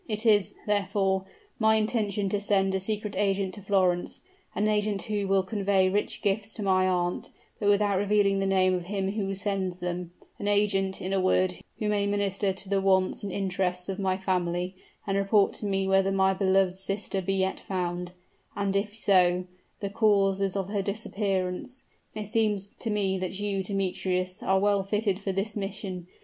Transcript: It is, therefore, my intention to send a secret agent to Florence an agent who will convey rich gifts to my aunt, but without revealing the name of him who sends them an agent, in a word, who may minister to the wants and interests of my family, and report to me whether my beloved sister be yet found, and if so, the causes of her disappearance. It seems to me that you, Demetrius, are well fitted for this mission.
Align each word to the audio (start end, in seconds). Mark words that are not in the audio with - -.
It 0.07 0.25
is, 0.25 0.55
therefore, 0.65 1.25
my 1.59 1.75
intention 1.75 2.27
to 2.29 2.41
send 2.41 2.73
a 2.73 2.79
secret 2.79 3.15
agent 3.15 3.53
to 3.53 3.61
Florence 3.61 4.21
an 4.55 4.67
agent 4.67 5.03
who 5.03 5.27
will 5.27 5.43
convey 5.43 5.89
rich 5.89 6.23
gifts 6.23 6.55
to 6.55 6.63
my 6.63 6.87
aunt, 6.87 7.29
but 7.59 7.69
without 7.69 7.99
revealing 7.99 8.39
the 8.39 8.47
name 8.47 8.73
of 8.73 8.85
him 8.85 9.11
who 9.11 9.35
sends 9.35 9.77
them 9.77 10.11
an 10.39 10.47
agent, 10.47 11.03
in 11.03 11.13
a 11.13 11.21
word, 11.21 11.61
who 11.77 11.87
may 11.87 12.07
minister 12.07 12.51
to 12.51 12.67
the 12.67 12.81
wants 12.81 13.21
and 13.21 13.31
interests 13.31 13.89
of 13.89 13.99
my 13.99 14.17
family, 14.17 14.73
and 15.05 15.19
report 15.19 15.53
to 15.53 15.67
me 15.67 15.87
whether 15.87 16.11
my 16.11 16.33
beloved 16.33 16.77
sister 16.77 17.21
be 17.21 17.35
yet 17.35 17.59
found, 17.59 18.11
and 18.55 18.75
if 18.75 18.95
so, 18.95 19.45
the 19.81 19.89
causes 19.91 20.55
of 20.57 20.69
her 20.69 20.81
disappearance. 20.81 21.83
It 22.15 22.27
seems 22.27 22.69
to 22.79 22.89
me 22.89 23.19
that 23.19 23.39
you, 23.39 23.61
Demetrius, 23.61 24.41
are 24.41 24.57
well 24.59 24.81
fitted 24.81 25.19
for 25.19 25.31
this 25.31 25.55
mission. 25.55 26.07